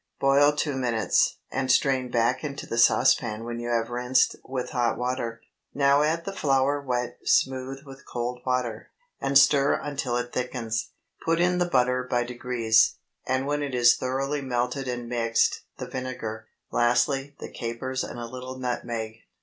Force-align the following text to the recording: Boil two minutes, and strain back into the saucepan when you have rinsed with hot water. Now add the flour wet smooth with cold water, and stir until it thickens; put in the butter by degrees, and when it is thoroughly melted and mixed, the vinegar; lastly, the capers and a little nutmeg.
Boil 0.19 0.51
two 0.53 0.75
minutes, 0.75 1.37
and 1.51 1.69
strain 1.71 2.09
back 2.09 2.43
into 2.43 2.65
the 2.65 2.79
saucepan 2.79 3.43
when 3.43 3.59
you 3.59 3.69
have 3.69 3.91
rinsed 3.91 4.35
with 4.43 4.71
hot 4.71 4.97
water. 4.97 5.41
Now 5.75 6.01
add 6.01 6.25
the 6.25 6.33
flour 6.33 6.81
wet 6.81 7.19
smooth 7.23 7.83
with 7.85 8.03
cold 8.07 8.41
water, 8.43 8.89
and 9.19 9.37
stir 9.37 9.75
until 9.79 10.17
it 10.17 10.33
thickens; 10.33 10.89
put 11.23 11.39
in 11.39 11.59
the 11.59 11.69
butter 11.69 12.03
by 12.03 12.23
degrees, 12.23 12.95
and 13.27 13.45
when 13.45 13.61
it 13.61 13.75
is 13.75 13.95
thoroughly 13.95 14.41
melted 14.41 14.87
and 14.87 15.07
mixed, 15.07 15.65
the 15.77 15.85
vinegar; 15.85 16.47
lastly, 16.71 17.35
the 17.37 17.51
capers 17.51 18.03
and 18.03 18.17
a 18.17 18.25
little 18.25 18.57
nutmeg. 18.57 19.17